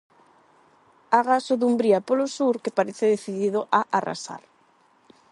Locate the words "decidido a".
3.15-3.81